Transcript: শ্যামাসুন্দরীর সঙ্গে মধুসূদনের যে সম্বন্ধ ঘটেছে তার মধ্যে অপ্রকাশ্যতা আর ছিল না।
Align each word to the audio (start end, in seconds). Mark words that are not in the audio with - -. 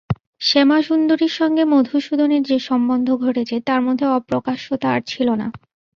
শ্যামাসুন্দরীর 0.41 1.33
সঙ্গে 1.39 1.63
মধুসূদনের 1.65 2.43
যে 2.43 2.57
সম্বন্ধ 2.59 3.07
ঘটেছে 3.15 3.55
তার 3.67 3.81
মধ্যে 3.81 4.05
অপ্রকাশ্যতা 4.17 4.87
আর 4.91 5.01
ছিল 5.07 5.27
না। 5.33 5.47